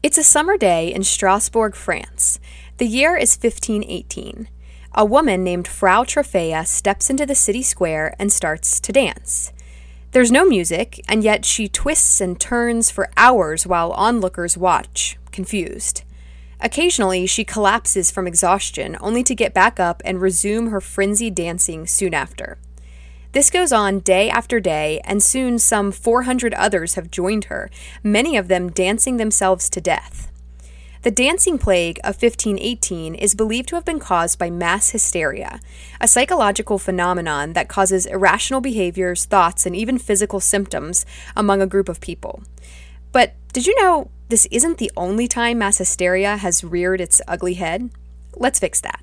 [0.00, 2.38] It's a summer day in Strasbourg, France.
[2.76, 4.48] The year is 1518.
[4.94, 9.52] A woman named Frau Troffea steps into the city square and starts to dance.
[10.12, 16.04] There's no music, and yet she twists and turns for hours while onlookers watch, confused.
[16.60, 21.88] Occasionally, she collapses from exhaustion, only to get back up and resume her frenzied dancing
[21.88, 22.56] soon after.
[23.32, 27.70] This goes on day after day, and soon some 400 others have joined her,
[28.02, 30.32] many of them dancing themselves to death.
[31.02, 35.60] The dancing plague of 1518 is believed to have been caused by mass hysteria,
[36.00, 41.04] a psychological phenomenon that causes irrational behaviors, thoughts, and even physical symptoms
[41.36, 42.42] among a group of people.
[43.12, 47.54] But did you know this isn't the only time mass hysteria has reared its ugly
[47.54, 47.90] head?
[48.34, 49.02] Let's fix that.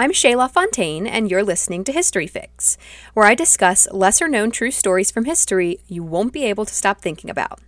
[0.00, 2.78] I'm Shayla Fontaine, and you're listening to History Fix,
[3.12, 7.02] where I discuss lesser known true stories from history you won't be able to stop
[7.02, 7.60] thinking about.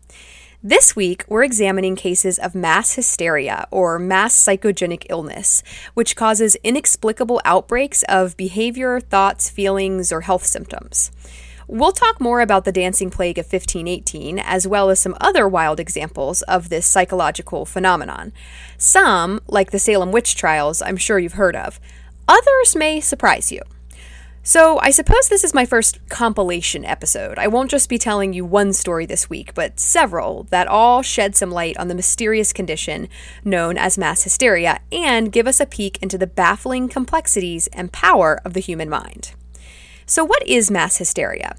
[0.63, 7.43] This week, we're examining cases of mass hysteria or mass psychogenic illness, which causes inexplicable
[7.45, 11.11] outbreaks of behavior, thoughts, feelings, or health symptoms.
[11.69, 15.79] We'll talk more about the dancing plague of 1518, as well as some other wild
[15.79, 18.33] examples of this psychological phenomenon.
[18.79, 21.79] Some, like the Salem witch trials, I'm sure you've heard of.
[22.29, 23.61] Others may surprise you.
[24.45, 27.39] So, I suppose this is my first compilation episode.
[27.39, 31.37] I won't just be telling you one story this week, but several that all shed
[31.37, 33.09] some light on the mysterious condition
[33.45, 38.41] known as mass hysteria and give us a peek into the baffling complexities and power
[38.45, 39.33] of the human mind.
[40.07, 41.55] So, what is mass hysteria?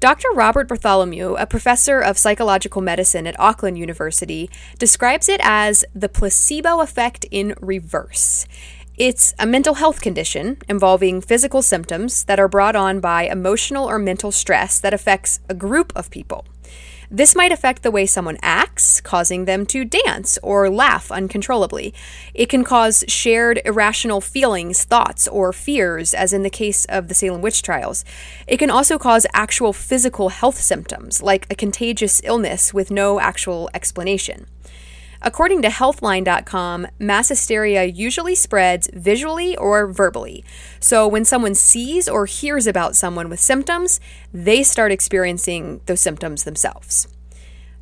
[0.00, 0.28] Dr.
[0.34, 6.80] Robert Bartholomew, a professor of psychological medicine at Auckland University, describes it as the placebo
[6.80, 8.44] effect in reverse.
[8.96, 13.98] It's a mental health condition involving physical symptoms that are brought on by emotional or
[13.98, 16.44] mental stress that affects a group of people.
[17.10, 21.92] This might affect the way someone acts, causing them to dance or laugh uncontrollably.
[22.34, 27.14] It can cause shared irrational feelings, thoughts, or fears, as in the case of the
[27.14, 28.04] Salem witch trials.
[28.46, 33.68] It can also cause actual physical health symptoms, like a contagious illness with no actual
[33.74, 34.46] explanation.
[35.26, 40.44] According to Healthline.com, mass hysteria usually spreads visually or verbally.
[40.80, 44.00] So when someone sees or hears about someone with symptoms,
[44.34, 47.08] they start experiencing those symptoms themselves.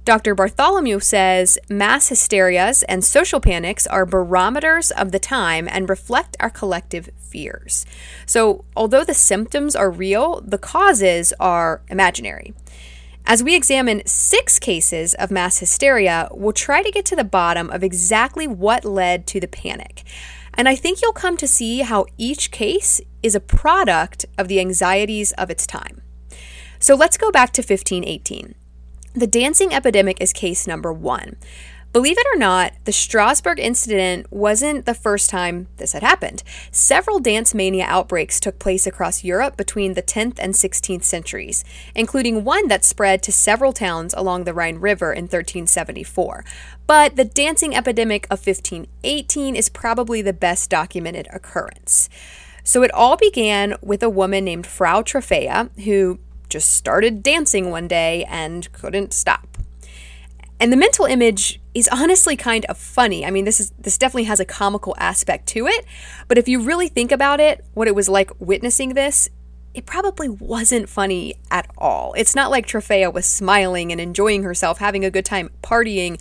[0.05, 0.37] Dr.
[0.37, 6.51] Bartholomew says mass hysterias and social panics are barometers of the time and reflect our
[6.51, 7.85] collective fears.
[8.25, 12.55] So, although the symptoms are real, the causes are imaginary.
[13.25, 17.71] As we examine six cases of mass hysteria, we'll try to get to the bottom
[17.71, 20.03] of exactly what led to the panic.
[20.55, 24.61] And I think you'll come to see how each case is a product of the
[24.61, 26.03] anxieties of its time.
[26.79, 28.55] So let's go back to 1518.
[29.15, 31.37] The dancing epidemic is case number one.
[31.93, 36.43] Believe it or not, the Strasbourg incident wasn't the first time this had happened.
[36.71, 41.65] Several dance mania outbreaks took place across Europe between the 10th and 16th centuries,
[41.95, 46.47] including one that spread to several towns along the Rhine River in 1374.
[46.87, 52.09] But the dancing epidemic of 1518 is probably the best documented occurrence.
[52.65, 57.87] So it all began with a woman named Frau Troffea who just started dancing one
[57.87, 59.59] day and couldn't stop.
[60.63, 63.27] And the mental image is honestly kind of funny.
[63.27, 65.85] I mean, this is this definitely has a comical aspect to it,
[66.29, 69.29] but if you really think about it, what it was like witnessing this,
[69.75, 72.15] it probably wasn't funny at all.
[72.17, 76.21] It's not like Troffea was smiling and enjoying herself, having a good time partying.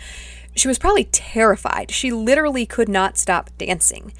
[0.55, 1.91] She was probably terrified.
[1.91, 4.11] She literally could not stop dancing.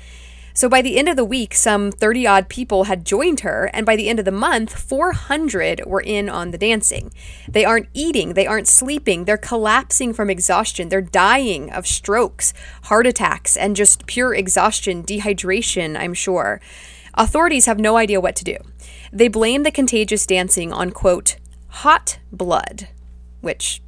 [0.54, 3.86] So by the end of the week, some 30 odd people had joined her, and
[3.86, 7.14] by the end of the month, 400 were in on the dancing.
[7.48, 12.54] They aren't eating, they aren't sleeping, they're collapsing from exhaustion, they're dying of strokes,
[12.84, 16.60] heart attacks, and just pure exhaustion, dehydration, I'm sure.
[17.14, 18.58] Authorities have no idea what to do.
[19.12, 21.38] They blame the contagious dancing on, quote,
[21.68, 22.90] hot blood,
[23.42, 23.82] which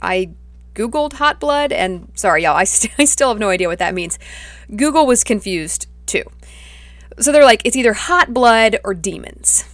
[0.00, 0.30] I
[0.74, 3.94] Googled hot blood, and sorry, y'all, I, st- I still have no idea what that
[3.94, 4.18] means.
[4.74, 6.24] Google was confused too.
[7.18, 9.64] So they're like, it's either hot blood or demons.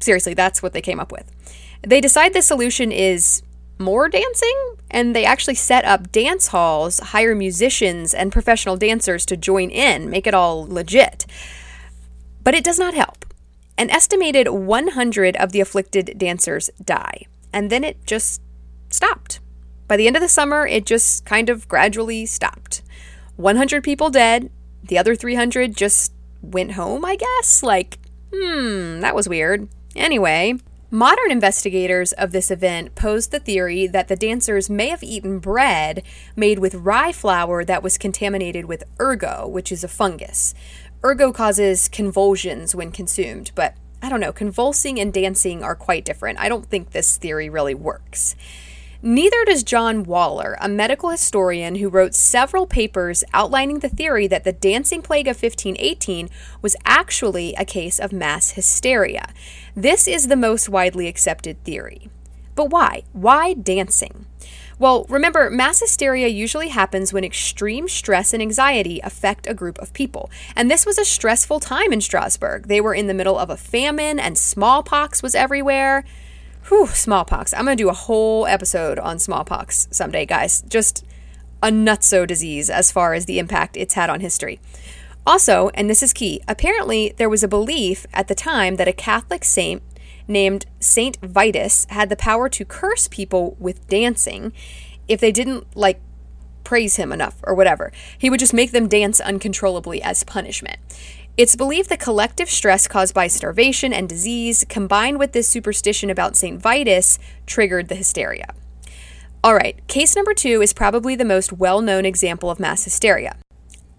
[0.00, 1.30] Seriously, that's what they came up with.
[1.86, 3.42] They decide the solution is
[3.78, 9.36] more dancing, and they actually set up dance halls, hire musicians and professional dancers to
[9.36, 11.26] join in, make it all legit.
[12.42, 13.24] But it does not help.
[13.76, 18.40] An estimated 100 of the afflicted dancers die, and then it just
[18.90, 19.40] stopped.
[19.86, 22.82] By the end of the summer, it just kind of gradually stopped.
[23.36, 24.50] 100 people dead,
[24.88, 26.12] The other 300 just
[26.42, 27.62] went home, I guess?
[27.62, 27.98] Like,
[28.34, 29.68] hmm, that was weird.
[29.94, 30.54] Anyway,
[30.90, 36.02] modern investigators of this event posed the theory that the dancers may have eaten bread
[36.36, 40.54] made with rye flour that was contaminated with ergot, which is a fungus.
[41.04, 46.38] Ergot causes convulsions when consumed, but I don't know, convulsing and dancing are quite different.
[46.38, 48.36] I don't think this theory really works.
[49.00, 54.42] Neither does John Waller, a medical historian who wrote several papers outlining the theory that
[54.42, 56.28] the dancing plague of 1518
[56.62, 59.32] was actually a case of mass hysteria.
[59.76, 62.10] This is the most widely accepted theory.
[62.56, 63.04] But why?
[63.12, 64.26] Why dancing?
[64.80, 69.92] Well, remember, mass hysteria usually happens when extreme stress and anxiety affect a group of
[69.92, 70.28] people.
[70.56, 72.66] And this was a stressful time in Strasbourg.
[72.66, 76.04] They were in the middle of a famine, and smallpox was everywhere.
[76.68, 77.54] Whew, smallpox.
[77.54, 80.62] I'm going to do a whole episode on smallpox someday, guys.
[80.68, 81.02] Just
[81.62, 84.60] a nutso disease as far as the impact it's had on history.
[85.26, 88.92] Also, and this is key, apparently there was a belief at the time that a
[88.92, 89.82] Catholic saint
[90.26, 94.52] named Saint Vitus had the power to curse people with dancing
[95.06, 96.00] if they didn't like
[96.64, 97.90] praise him enough or whatever.
[98.18, 100.78] He would just make them dance uncontrollably as punishment.
[101.38, 106.34] It's believed the collective stress caused by starvation and disease, combined with this superstition about
[106.34, 106.60] St.
[106.60, 108.52] Vitus, triggered the hysteria.
[109.44, 113.36] All right, case number two is probably the most well known example of mass hysteria.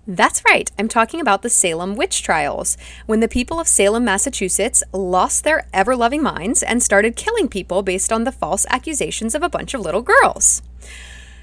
[0.05, 2.75] That's right, I'm talking about the Salem witch trials,
[3.05, 7.83] when the people of Salem, Massachusetts lost their ever loving minds and started killing people
[7.83, 10.61] based on the false accusations of a bunch of little girls.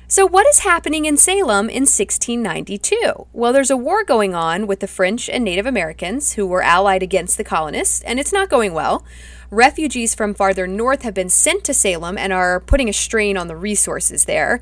[0.08, 3.26] So, what is happening in Salem in 1692?
[3.32, 7.03] Well, there's a war going on with the French and Native Americans who were allied
[7.03, 9.05] against the colonists, and it's not going well.
[9.50, 13.49] Refugees from farther north have been sent to Salem and are putting a strain on
[13.49, 14.61] the resources there.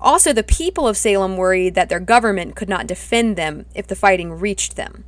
[0.00, 3.94] Also, the people of Salem worried that their government could not defend them if the
[3.94, 5.04] fighting reached them.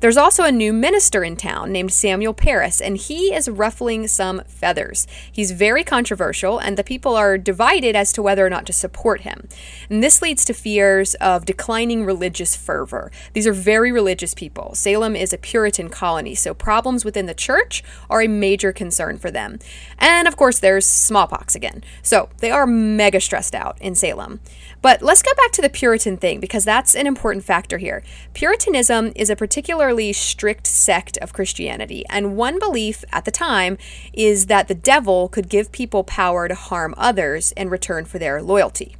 [0.00, 4.40] There's also a new minister in town named Samuel Parris, and he is ruffling some
[4.46, 5.06] feathers.
[5.30, 9.20] He's very controversial, and the people are divided as to whether or not to support
[9.20, 9.46] him.
[9.90, 13.12] And this leads to fears of declining religious fervor.
[13.34, 14.74] These are very religious people.
[14.74, 19.30] Salem is a Puritan colony, so problems within the church are a major concern for
[19.30, 19.58] them.
[19.98, 21.84] And of course, there's smallpox again.
[22.02, 24.40] So they are mega stressed out in Salem.
[24.82, 28.02] But let's go back to the Puritan thing because that's an important factor here.
[28.32, 33.76] Puritanism is a particularly strict sect of Christianity, and one belief at the time
[34.12, 38.42] is that the devil could give people power to harm others in return for their
[38.42, 38.96] loyalty.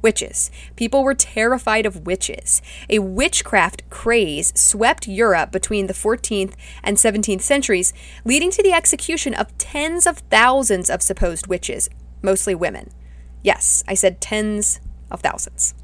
[0.00, 0.52] Witches.
[0.76, 2.62] People were terrified of witches.
[2.88, 6.52] A witchcraft craze swept Europe between the 14th
[6.84, 7.92] and 17th centuries,
[8.24, 11.90] leading to the execution of tens of thousands of supposed witches,
[12.22, 12.90] mostly women.
[13.42, 15.74] Yes, I said tens of thousands.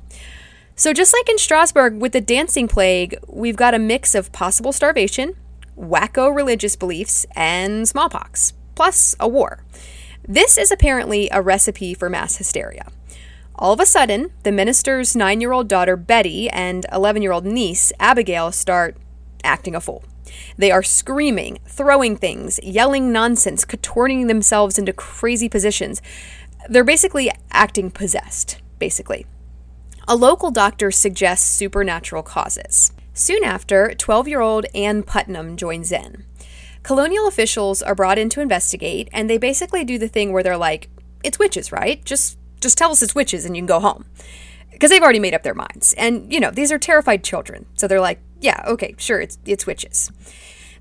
[0.75, 4.73] So, just like in Strasbourg with the dancing plague, we've got a mix of possible
[4.73, 5.37] starvation,
[5.79, 9.65] wacko religious beliefs, and smallpox, plus a war.
[10.27, 12.87] This is apparently a recipe for mass hysteria.
[13.55, 17.45] All of a sudden, the minister's nine year old daughter Betty and 11 year old
[17.45, 18.97] niece Abigail start
[19.45, 20.05] acting a fool.
[20.57, 26.01] They are screaming, throwing things, yelling nonsense, contorting themselves into crazy positions.
[26.69, 29.25] They're basically acting possessed basically.
[30.09, 32.91] A local doctor suggests supernatural causes.
[33.15, 36.25] Soon after, 12 year old Ann Putnam joins in.
[36.83, 40.57] Colonial officials are brought in to investigate, and they basically do the thing where they're
[40.57, 40.91] like,
[41.23, 42.05] it's witches, right?
[42.05, 44.05] Just, just tell us it's witches and you can go home.
[44.73, 45.95] Because they've already made up their minds.
[45.97, 47.67] And, you know, these are terrified children.
[47.75, 50.11] So they're like, yeah, okay, sure, it's, it's witches.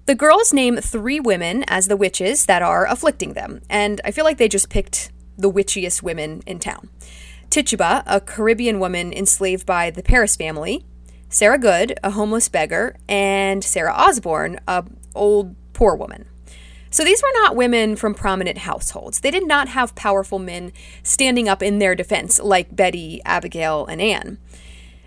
[0.08, 4.26] The girls name three women as the witches that are afflicting them, and I feel
[4.26, 6.90] like they just picked the witchiest women in town.
[7.52, 10.86] Tituba, a Caribbean woman enslaved by the Parris family,
[11.28, 16.26] Sarah Good, a homeless beggar, and Sarah Osborne, a old poor woman.
[16.90, 19.20] So these were not women from prominent households.
[19.20, 20.72] They did not have powerful men
[21.04, 24.38] standing up in their defense like Betty, Abigail, and Ann.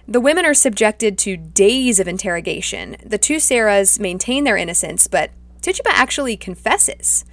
[0.06, 2.96] The women are subjected to days of interrogation.
[3.04, 5.30] The two Sarahs maintain their innocence, but
[5.62, 7.24] Tituba actually confesses.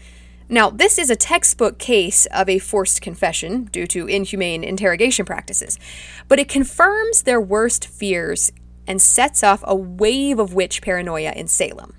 [0.54, 5.80] Now, this is a textbook case of a forced confession due to inhumane interrogation practices,
[6.28, 8.52] but it confirms their worst fears
[8.86, 11.94] and sets off a wave of witch paranoia in Salem.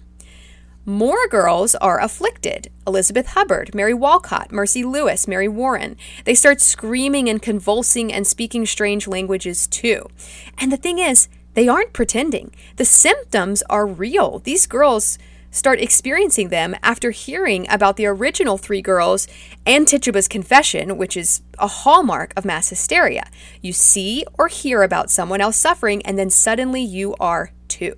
[0.85, 2.71] More girls are afflicted.
[2.87, 5.97] Elizabeth Hubbard, Mary Walcott, Mercy Lewis, Mary Warren.
[6.27, 10.11] They start screaming and convulsing and speaking strange languages too.
[10.59, 12.53] And the thing is, they aren't pretending.
[12.77, 14.41] The symptoms are real.
[14.41, 15.17] These girls
[15.53, 19.29] start experiencing them after hearing about the original three girls
[19.65, 23.31] and Tituba's confession, which is a hallmark of mass hysteria.
[23.61, 27.95] You see or hear about someone else suffering, and then suddenly you are too.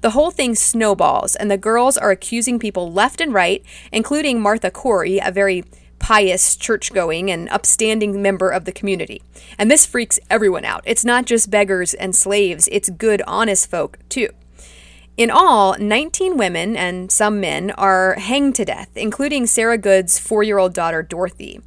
[0.00, 3.62] The whole thing snowballs, and the girls are accusing people left and right,
[3.92, 5.64] including Martha Corey, a very
[5.98, 9.22] pious, church going, and upstanding member of the community.
[9.58, 10.82] And this freaks everyone out.
[10.86, 14.28] It's not just beggars and slaves, it's good, honest folk, too.
[15.16, 20.42] In all, 19 women and some men are hanged to death, including Sarah Good's four
[20.42, 21.62] year old daughter, Dorothy.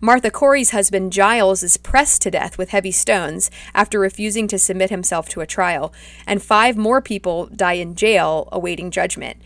[0.00, 4.88] Martha Corey's husband Giles is pressed to death with heavy stones after refusing to submit
[4.88, 5.92] himself to a trial,
[6.26, 9.42] and five more people die in jail awaiting judgment.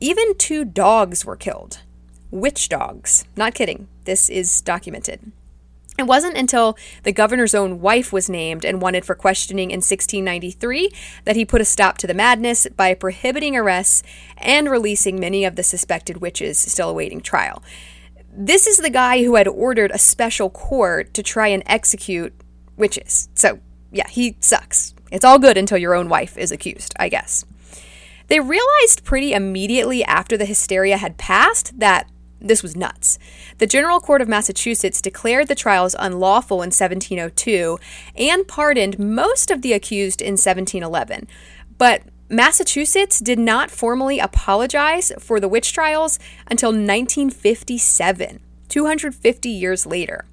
[0.00, 1.80] Even two dogs were killed.
[2.30, 3.26] Witch dogs.
[3.36, 3.88] Not kidding.
[4.04, 5.32] This is documented.
[5.98, 10.90] It wasn't until the governor's own wife was named and wanted for questioning in 1693
[11.24, 14.02] that he put a stop to the madness by prohibiting arrests
[14.36, 17.62] and releasing many of the suspected witches still awaiting trial.
[18.30, 22.34] This is the guy who had ordered a special court to try and execute
[22.76, 23.30] witches.
[23.34, 23.60] So,
[23.90, 24.94] yeah, he sucks.
[25.10, 27.46] It's all good until your own wife is accused, I guess.
[28.28, 33.18] They realized pretty immediately after the hysteria had passed that this was nuts.
[33.58, 37.78] The General Court of Massachusetts declared the trials unlawful in 1702
[38.16, 41.26] and pardoned most of the accused in 1711.
[41.78, 46.18] But Massachusetts did not formally apologize for the witch trials
[46.50, 50.24] until 1957, 250 years later.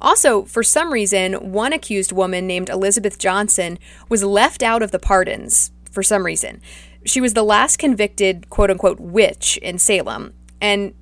[0.00, 4.98] Also, for some reason, one accused woman named Elizabeth Johnson was left out of the
[4.98, 6.60] pardons for some reason.
[7.04, 10.92] She was the last convicted quote unquote witch in Salem, and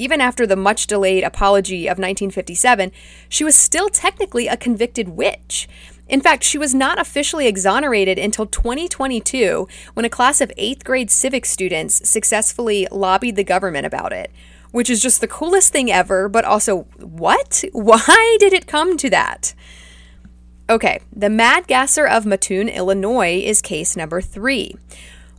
[0.00, 2.90] even after the much delayed apology of 1957,
[3.28, 5.68] she was still technically a convicted witch.
[6.08, 11.10] In fact, she was not officially exonerated until 2022 when a class of eighth grade
[11.10, 14.32] civics students successfully lobbied the government about it,
[14.72, 17.62] which is just the coolest thing ever, but also, what?
[17.72, 19.54] Why did it come to that?
[20.70, 24.74] Okay, the Mad Gasser of Mattoon, Illinois is case number three.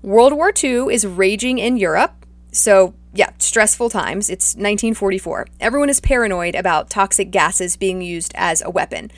[0.04, 2.21] World War II is raging in Europe,
[2.52, 4.30] so yeah, stressful times.
[4.30, 5.48] It's 1944.
[5.60, 9.12] Everyone is paranoid about toxic gases being used as a weapon.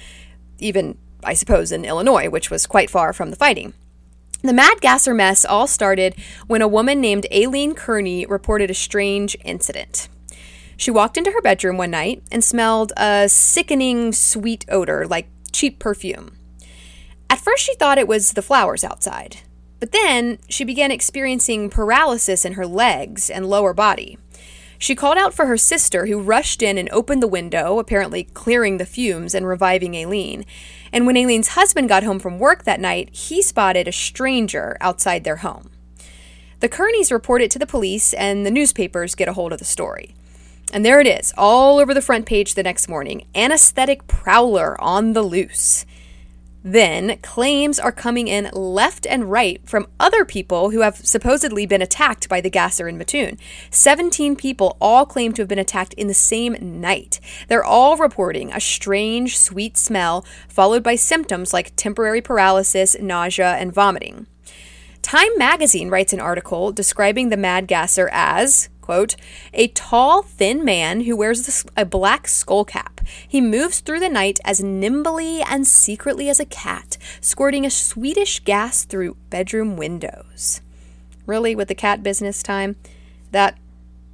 [0.60, 3.74] Even I suppose, in Illinois, which was quite far from the fighting.
[4.42, 6.16] The Mad Gasser mess all started
[6.48, 10.10] when a woman named Aileen Kearney reported a strange incident.
[10.76, 15.80] She walked into her bedroom one night and smelled a sickening sweet odor like cheap
[15.80, 16.38] perfume.
[17.30, 19.38] At first, she thought it was the flowers outside,
[19.84, 24.18] but then she began experiencing paralysis in her legs and lower body.
[24.78, 28.78] She called out for her sister, who rushed in and opened the window, apparently clearing
[28.78, 30.46] the fumes and reviving Aileen.
[30.94, 35.26] And when Aileen's husband got home from work that night, he spotted a stranger outside
[35.26, 35.70] their home.
[36.62, 39.66] The Kearneys report it to the police, and the newspapers get a hold of the
[39.66, 40.16] story.
[40.72, 45.12] And there it is, all over the front page the next morning anesthetic prowler on
[45.12, 45.86] the loose.
[46.64, 51.82] Then claims are coming in left and right from other people who have supposedly been
[51.82, 53.38] attacked by the gasser in Mattoon.
[53.70, 57.20] 17 people all claim to have been attacked in the same night.
[57.50, 63.74] They're all reporting a strange, sweet smell, followed by symptoms like temporary paralysis, nausea, and
[63.74, 64.28] vomiting.
[65.02, 69.18] Time magazine writes an article describing the mad gasser as, quote,
[69.54, 72.93] a tall, thin man who wears a black skull cap.
[73.28, 78.42] He moves through the night as nimbly and secretly as a cat, squirting a sweetish
[78.42, 80.62] gas through bedroom windows.
[81.26, 82.76] Really, with the cat business time?
[83.32, 83.58] That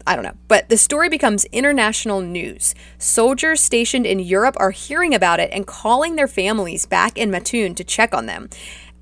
[0.08, 0.38] I don't know.
[0.48, 2.74] But the story becomes international news.
[2.98, 7.76] Soldiers stationed in Europe are hearing about it and calling their families back in Mattoon
[7.76, 8.50] to check on them.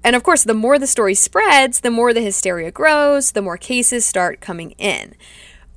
[0.04, 3.58] And of course, the more the story spreads, the more the hysteria grows, the more
[3.58, 5.16] cases start coming in.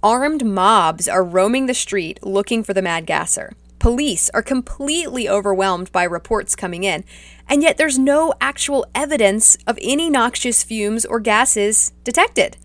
[0.03, 3.53] Armed mobs are roaming the street looking for the mad gasser.
[3.81, 7.03] Police are completely overwhelmed by reports coming in,
[7.49, 12.59] and yet there's no actual evidence of any noxious fumes or gases detected.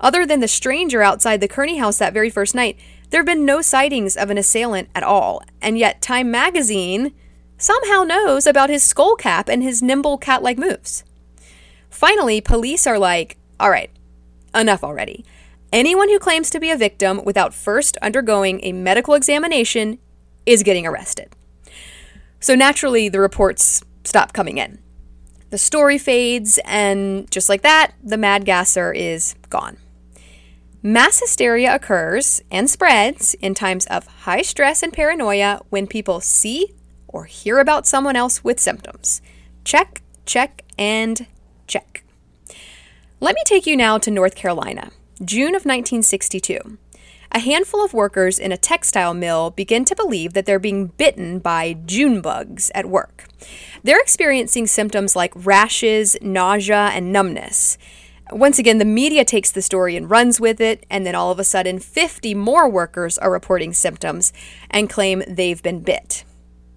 [0.00, 2.76] Other than the stranger outside the Kearney house that very first night,
[3.10, 7.12] there have been no sightings of an assailant at all, and yet Time magazine
[7.56, 11.04] somehow knows about his skull cap and his nimble cat like moves.
[11.88, 13.90] Finally, police are like, all right,
[14.52, 15.24] enough already.
[15.72, 20.00] Anyone who claims to be a victim without first undergoing a medical examination
[20.46, 21.34] is getting arrested.
[22.40, 24.78] So naturally, the reports stop coming in.
[25.50, 29.76] The story fades, and just like that, the mad gasser is gone.
[30.82, 36.74] Mass hysteria occurs and spreads in times of high stress and paranoia when people see
[37.08, 39.20] or hear about someone else with symptoms.
[39.64, 41.26] Check, check, and
[41.66, 42.04] check.
[43.18, 44.90] Let me take you now to North Carolina,
[45.24, 46.78] June of 1962.
[47.32, 51.38] A handful of workers in a textile mill begin to believe that they're being bitten
[51.38, 53.26] by June bugs at work.
[53.82, 57.78] They're experiencing symptoms like rashes, nausea, and numbness.
[58.32, 61.38] Once again, the media takes the story and runs with it, and then all of
[61.38, 64.32] a sudden, 50 more workers are reporting symptoms
[64.68, 66.24] and claim they've been bit.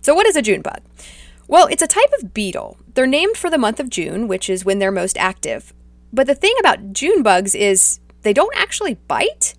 [0.02, 0.82] So, what is a June bug?
[1.48, 2.78] Well, it's a type of beetle.
[2.94, 5.74] They're named for the month of June, which is when they're most active.
[6.14, 9.56] But the thing about June bugs is they don't actually bite,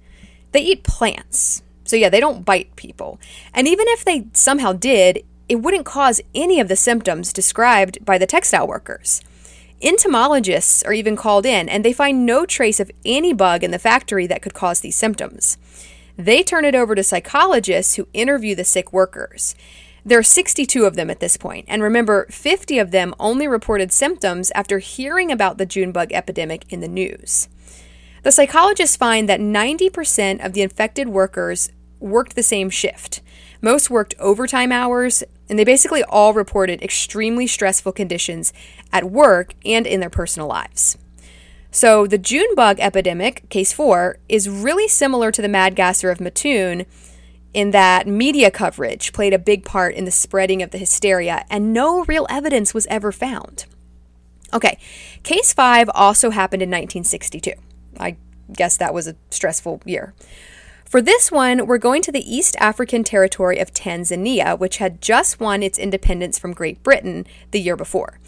[0.53, 1.63] they eat plants.
[1.85, 3.19] So, yeah, they don't bite people.
[3.53, 8.19] And even if they somehow did, it wouldn't cause any of the symptoms described by
[8.19, 9.23] the textile workers.
[9.83, 13.79] Entomologists are even called in, and they find no trace of any bug in the
[13.79, 15.57] factory that could cause these symptoms.
[16.17, 19.55] They turn it over to psychologists who interview the sick workers.
[20.05, 23.91] There are 62 of them at this point, and remember, 50 of them only reported
[23.91, 27.49] symptoms after hearing about the June bug epidemic in the news.
[28.23, 33.21] The psychologists find that 90% of the infected workers worked the same shift.
[33.63, 38.53] Most worked overtime hours, and they basically all reported extremely stressful conditions
[38.93, 40.97] at work and in their personal lives.
[41.71, 46.21] So, the June bug epidemic, case 4, is really similar to the Mad Gasser of
[46.21, 46.85] Mattoon
[47.53, 51.73] in that media coverage played a big part in the spreading of the hysteria, and
[51.73, 53.67] no real evidence was ever found.
[54.53, 54.79] Okay,
[55.23, 57.53] case 5 also happened in 1962.
[58.01, 58.17] I
[58.53, 60.15] guess that was a stressful year.
[60.85, 65.39] For this one, we're going to the East African territory of Tanzania, which had just
[65.39, 68.19] won its independence from Great Britain the year before.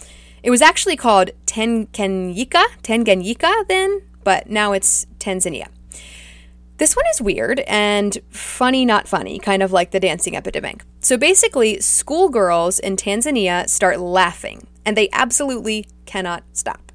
[0.44, 5.66] It was actually called Tanganyika, Tanganyika then, but now it's Tanzania.
[6.78, 10.84] This one is weird and funny, not funny, kind of like the dancing epidemic.
[11.00, 16.91] So basically, schoolgirls in Tanzania start laughing, and they absolutely cannot stop.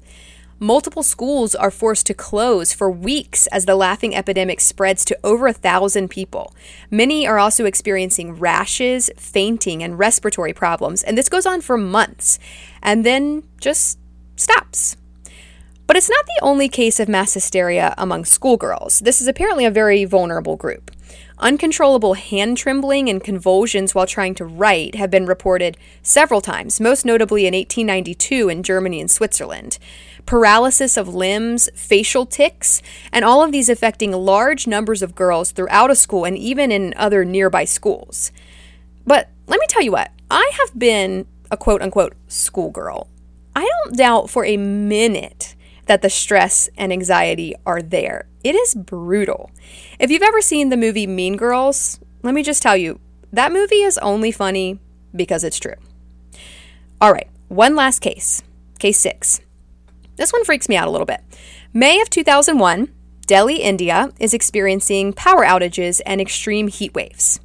[0.60, 5.46] Multiple schools are forced to close for weeks as the laughing epidemic spreads to over
[5.46, 6.52] a thousand people.
[6.90, 12.40] Many are also experiencing rashes, fainting, and respiratory problems, and this goes on for months
[12.82, 14.00] and then just
[14.34, 14.96] stops.
[15.86, 18.98] But it's not the only case of mass hysteria among schoolgirls.
[19.00, 20.90] This is apparently a very vulnerable group.
[21.40, 27.04] Uncontrollable hand trembling and convulsions while trying to write have been reported several times, most
[27.04, 29.78] notably in 1892 in Germany and Switzerland.
[30.26, 35.92] Paralysis of limbs, facial tics, and all of these affecting large numbers of girls throughout
[35.92, 38.32] a school and even in other nearby schools.
[39.06, 43.08] But let me tell you what, I have been a quote unquote schoolgirl.
[43.54, 45.54] I don't doubt for a minute
[45.88, 48.28] that the stress and anxiety are there.
[48.44, 49.50] It is brutal.
[49.98, 53.00] If you've ever seen the movie Mean Girls, let me just tell you,
[53.32, 54.78] that movie is only funny
[55.14, 55.74] because it's true.
[57.00, 58.42] All right, one last case.
[58.78, 59.40] Case 6.
[60.16, 61.20] This one freaks me out a little bit.
[61.72, 62.92] May of 2001,
[63.26, 67.40] Delhi, India is experiencing power outages and extreme heat waves.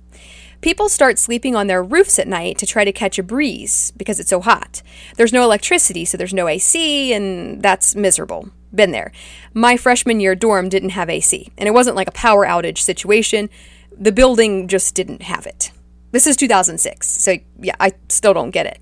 [0.63, 4.17] People start sleeping on their roofs at night to try to catch a breeze because
[4.17, 4.81] it's so hot.
[5.17, 8.47] There's no electricity, so there's no AC, and that's miserable.
[8.73, 9.11] Been there.
[9.53, 13.49] My freshman year dorm didn't have AC, and it wasn't like a power outage situation.
[13.91, 15.71] The building just didn't have it.
[16.11, 18.79] This is 2006, so yeah, I still don't get it.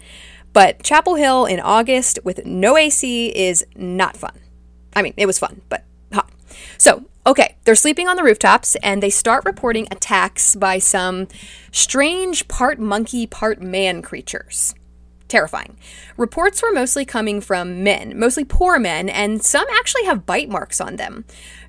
[0.54, 4.38] But Chapel Hill in August with no AC is not fun.
[4.96, 5.84] I mean, it was fun, but.
[6.82, 11.28] So, Okay, they're sleeping on the rooftops and they start reporting attacks by some
[11.72, 14.74] strange part monkey, part man creatures.
[15.28, 15.78] Terrifying.
[16.18, 20.82] Reports were mostly coming from men, mostly poor men, and some actually have bite marks
[20.82, 21.26] on them.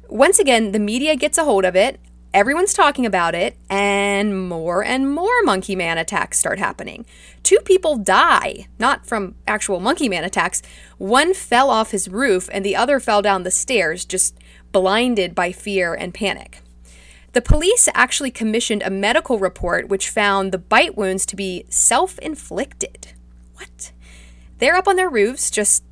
[0.09, 2.01] Once again, the media gets a hold of it,
[2.33, 7.05] everyone's talking about it, and more and more monkey man attacks start happening.
[7.43, 10.63] Two people die, not from actual monkey man attacks.
[10.97, 14.35] One fell off his roof and the other fell down the stairs, just
[14.73, 16.63] blinded by fear and panic.
[17.33, 22.19] The police actually commissioned a medical report which found the bite wounds to be self
[22.19, 23.13] inflicted.
[23.55, 23.93] What?
[24.59, 25.83] They're up on their roofs just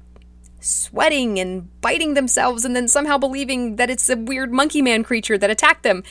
[0.61, 5.38] sweating and biting themselves and then somehow believing that it's a weird monkey man creature
[5.38, 6.03] that attacked them.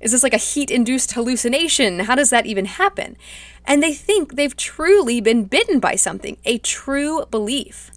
[0.00, 2.00] Is this like a heat induced hallucination?
[2.00, 3.16] How does that even happen?
[3.64, 7.90] And they think they've truly been bitten by something, a true belief.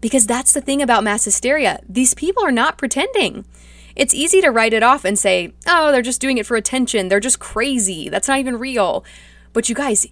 [0.00, 1.80] Because that's the thing about mass hysteria.
[1.88, 3.44] These people are not pretending.
[3.96, 7.08] It's easy to write it off and say, oh, they're just doing it for attention.
[7.08, 8.08] They're just crazy.
[8.08, 9.04] That's not even real.
[9.52, 10.06] But you guys,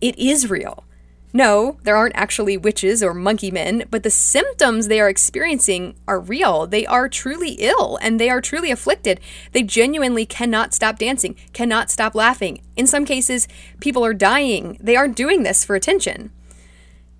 [0.00, 0.84] it is real.
[1.32, 6.18] No, there aren't actually witches or monkey men, but the symptoms they are experiencing are
[6.18, 6.66] real.
[6.66, 9.20] They are truly ill and they are truly afflicted.
[9.52, 12.62] They genuinely cannot stop dancing, cannot stop laughing.
[12.74, 13.46] In some cases,
[13.78, 14.76] people are dying.
[14.80, 16.32] They aren't doing this for attention.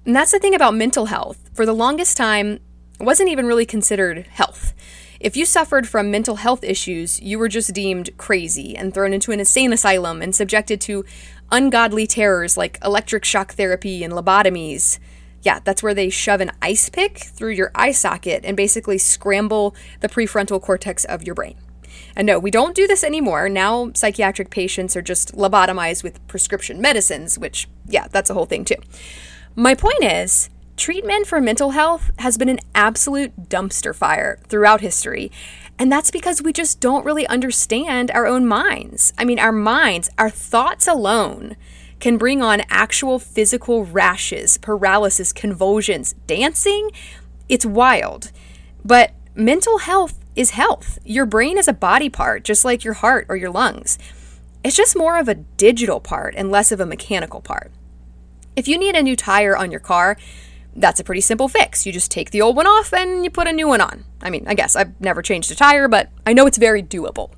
[0.06, 1.50] And that's the thing about mental health.
[1.52, 2.60] For the longest time,
[2.98, 4.74] it wasn't even really considered health.
[5.20, 9.32] If you suffered from mental health issues, you were just deemed crazy and thrown into
[9.32, 11.04] an insane asylum and subjected to
[11.52, 14.98] ungodly terrors like electric shock therapy and lobotomies.
[15.42, 19.74] Yeah, that's where they shove an ice pick through your eye socket and basically scramble
[20.00, 21.56] the prefrontal cortex of your brain.
[22.16, 23.48] And no, we don't do this anymore.
[23.48, 28.64] Now, psychiatric patients are just lobotomized with prescription medicines, which, yeah, that's a whole thing
[28.64, 28.76] too.
[29.56, 35.32] My point is, treatment for mental health has been an absolute dumpster fire throughout history.
[35.78, 39.12] And that's because we just don't really understand our own minds.
[39.18, 41.56] I mean, our minds, our thoughts alone
[41.98, 46.90] can bring on actual physical rashes, paralysis, convulsions, dancing.
[47.48, 48.30] It's wild.
[48.84, 50.98] But mental health is health.
[51.04, 53.98] Your brain is a body part, just like your heart or your lungs.
[54.62, 57.72] It's just more of a digital part and less of a mechanical part.
[58.56, 60.16] If you need a new tire on your car,
[60.74, 61.86] that's a pretty simple fix.
[61.86, 64.04] You just take the old one off and you put a new one on.
[64.22, 67.30] I mean, I guess I've never changed a tire, but I know it's very doable.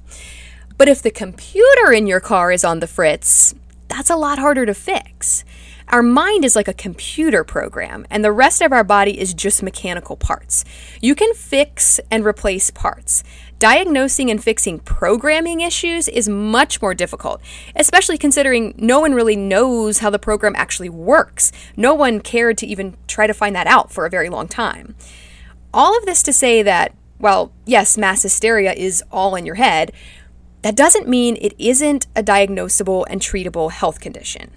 [0.77, 3.55] But if the computer in your car is on the fritz,
[3.89, 5.45] that's a lot harder to fix.
[5.89, 9.63] Our mind is like a computer program, and the rest of our body is just
[9.63, 10.65] mechanical parts.
[11.03, 13.23] You can fix and replace parts.
[13.63, 17.41] Diagnosing and fixing programming issues is much more difficult,
[17.77, 21.53] especially considering no one really knows how the program actually works.
[21.77, 24.97] No one cared to even try to find that out for a very long time.
[25.73, 29.93] All of this to say that, well, yes, mass hysteria is all in your head,
[30.63, 34.51] that doesn't mean it isn't a diagnosable and treatable health condition.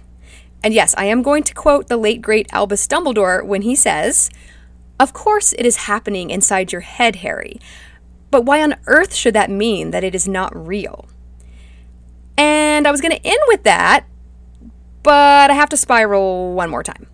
[0.64, 4.30] And yes, I am going to quote the late great Albus Dumbledore when he says,
[4.98, 7.60] Of course it is happening inside your head, Harry,
[8.30, 11.08] but why on earth should that mean that it is not real?
[12.36, 14.06] And I was going to end with that,
[15.02, 17.06] but I have to spiral one more time.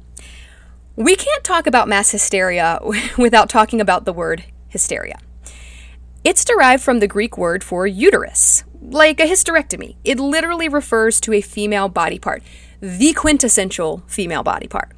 [0.96, 2.81] We can't talk about mass hysteria
[3.18, 5.18] without talking about the word hysteria.
[6.25, 9.96] It's derived from the Greek word for uterus, like a hysterectomy.
[10.05, 12.42] It literally refers to a female body part
[12.83, 14.90] the quintessential female body part.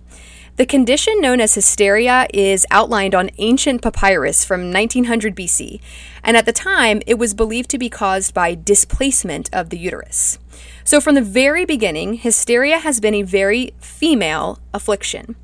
[0.57, 5.81] The condition known as hysteria is outlined on ancient papyrus from 1900 BC,
[6.23, 10.39] and at the time it was believed to be caused by displacement of the uterus.
[10.85, 15.35] So, from the very beginning, hysteria has been a very female affliction.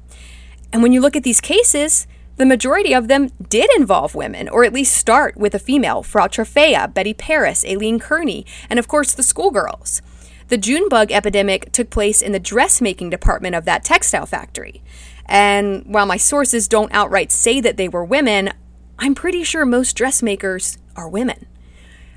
[0.73, 4.62] And when you look at these cases, the majority of them did involve women, or
[4.62, 9.12] at least start with a female Frau Troffea, Betty Parris, Aileen Kearney, and of course
[9.12, 10.03] the schoolgirls.
[10.50, 14.82] The June bug epidemic took place in the dressmaking department of that textile factory.
[15.26, 18.50] And while my sources don't outright say that they were women,
[18.98, 21.46] I'm pretty sure most dressmakers are women.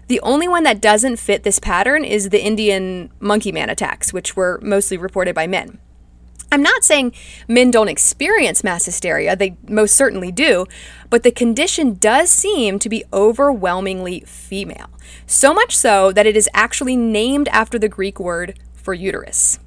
[0.08, 4.36] The only one that doesn't fit this pattern is the Indian monkey man attacks, which
[4.36, 5.78] were mostly reported by men.
[6.54, 7.14] I'm not saying
[7.48, 10.68] men don't experience mass hysteria, they most certainly do,
[11.10, 14.92] but the condition does seem to be overwhelmingly female.
[15.26, 19.58] So much so that it is actually named after the Greek word for uterus.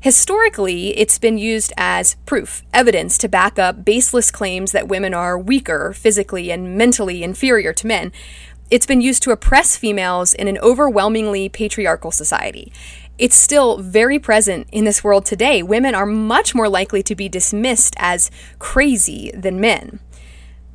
[0.00, 5.38] Historically, it's been used as proof, evidence to back up baseless claims that women are
[5.38, 8.12] weaker physically and mentally inferior to men.
[8.70, 12.72] It's been used to oppress females in an overwhelmingly patriarchal society
[13.18, 15.62] it's still very present in this world today.
[15.62, 20.00] Women are much more likely to be dismissed as crazy than men.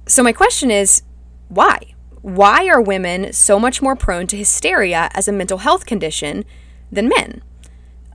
[0.06, 1.04] So, my question is
[1.48, 1.96] why?
[2.22, 6.46] Why are women so much more prone to hysteria as a mental health condition
[6.92, 7.42] than men?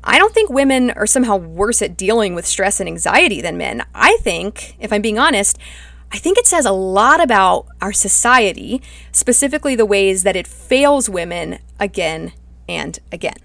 [0.04, 3.84] I don't think women are somehow worse at dealing with stress and anxiety than men.
[3.94, 5.58] I think, if I'm being honest,
[6.10, 8.80] I think it says a lot about our society,
[9.12, 12.32] specifically the ways that it fails women again
[12.68, 13.36] and again.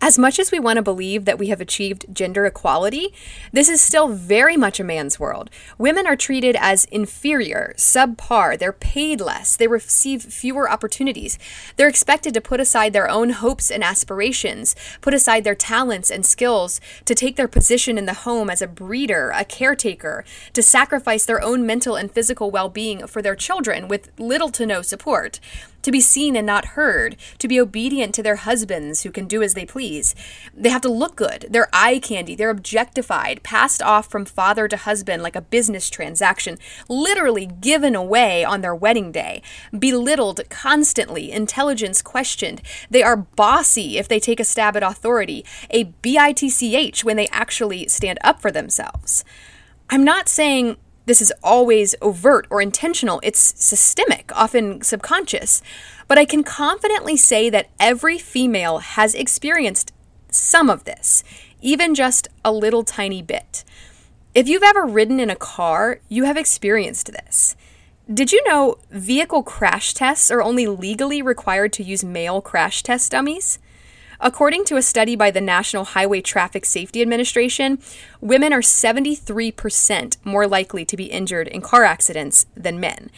[0.00, 3.12] As much as we want to believe that we have achieved gender equality,
[3.52, 5.50] this is still very much a man's world.
[5.76, 11.36] Women are treated as inferior, subpar, they're paid less, they receive fewer opportunities.
[11.76, 16.24] They're expected to put aside their own hopes and aspirations, put aside their talents and
[16.24, 21.24] skills to take their position in the home as a breeder, a caretaker, to sacrifice
[21.24, 25.40] their own mental and physical well being for their children with little to no support
[25.82, 29.42] to be seen and not heard, to be obedient to their husbands who can do
[29.42, 30.14] as they please.
[30.54, 31.46] They have to look good.
[31.50, 32.34] They're eye candy.
[32.34, 38.44] They're objectified, passed off from father to husband like a business transaction, literally given away
[38.44, 39.42] on their wedding day,
[39.76, 42.62] belittled constantly, intelligence questioned.
[42.90, 47.88] They are bossy if they take a stab at authority, a bitch when they actually
[47.88, 49.24] stand up for themselves.
[49.90, 50.76] I'm not saying
[51.08, 55.62] this is always overt or intentional, it's systemic, often subconscious.
[56.06, 59.92] But I can confidently say that every female has experienced
[60.30, 61.24] some of this,
[61.60, 63.64] even just a little tiny bit.
[64.34, 67.56] If you've ever ridden in a car, you have experienced this.
[68.12, 73.10] Did you know vehicle crash tests are only legally required to use male crash test
[73.12, 73.58] dummies?
[74.20, 77.78] According to a study by the National Highway Traffic Safety Administration,
[78.20, 83.10] women are 73% more likely to be injured in car accidents than men.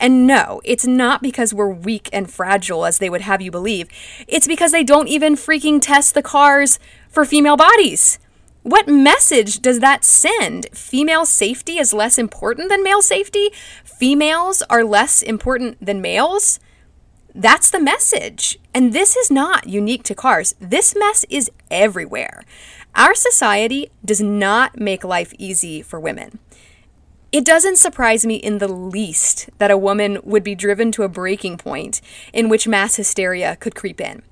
[0.00, 3.88] And no, it's not because we're weak and fragile as they would have you believe.
[4.26, 8.18] It's because they don't even freaking test the cars for female bodies.
[8.64, 10.66] What message does that send?
[10.72, 13.50] Female safety is less important than male safety?
[13.84, 16.58] Females are less important than males?
[17.34, 18.58] That's the message.
[18.74, 20.54] And this is not unique to cars.
[20.60, 22.42] This mess is everywhere.
[22.94, 26.38] Our society does not make life easy for women.
[27.30, 31.08] It doesn't surprise me in the least that a woman would be driven to a
[31.08, 32.00] breaking point
[32.32, 34.22] in which mass hysteria could creep in.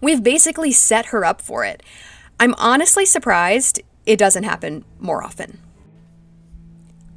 [0.00, 1.82] We've basically set her up for it.
[2.40, 5.60] I'm honestly surprised it doesn't happen more often.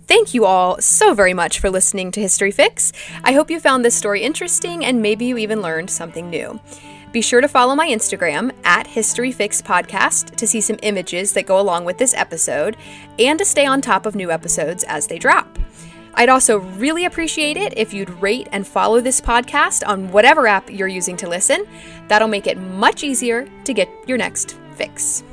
[0.07, 2.93] Thank you all so very much for listening to History Fix.
[3.25, 6.61] I hope you found this story interesting and maybe you even learned something new.
[7.11, 11.45] Be sure to follow my Instagram at History Fix Podcast to see some images that
[11.45, 12.77] go along with this episode
[13.19, 15.59] and to stay on top of new episodes as they drop.
[16.13, 20.71] I'd also really appreciate it if you'd rate and follow this podcast on whatever app
[20.71, 21.65] you're using to listen.
[22.07, 25.23] That'll make it much easier to get your next fix.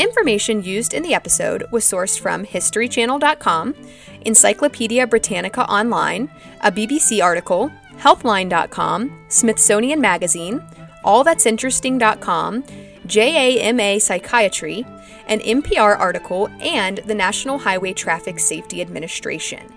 [0.00, 3.74] Information used in the episode was sourced from HistoryChannel.com,
[4.22, 6.30] Encyclopedia Britannica Online,
[6.62, 10.60] a BBC article, Healthline.com, Smithsonian Magazine,
[11.04, 12.64] AllThat'sInteresting.com,
[13.04, 14.86] JAMA Psychiatry,
[15.26, 19.70] an NPR article, and the National Highway Traffic Safety Administration.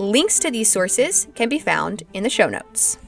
[0.00, 2.98] Links to these sources can be found in the show notes.